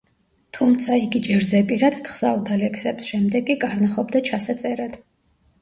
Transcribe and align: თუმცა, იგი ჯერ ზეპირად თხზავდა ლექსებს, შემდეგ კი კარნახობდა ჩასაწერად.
თუმცა, 0.57 0.95
იგი 1.01 1.19
ჯერ 1.27 1.45
ზეპირად 1.49 1.97
თხზავდა 2.07 2.57
ლექსებს, 2.63 3.13
შემდეგ 3.13 3.47
კი 3.51 3.57
კარნახობდა 3.67 4.23
ჩასაწერად. 4.31 4.99